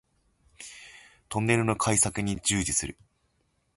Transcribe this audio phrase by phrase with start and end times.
[1.29, 2.97] トンネルの開削に従事する